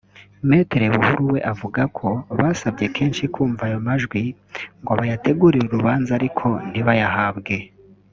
Me 0.49 0.59
Buhuru 0.93 1.23
we 1.33 1.39
yavuze 1.47 1.81
ko 1.97 2.07
basabye 2.39 2.85
kenshi 2.95 3.23
kumva 3.33 3.61
ayo 3.67 3.77
majwi 3.87 4.21
ngo 4.81 4.91
bayategurire 4.99 5.65
urubanza 5.67 6.11
ariko 6.19 6.45
ntibayahabwe 6.69 7.55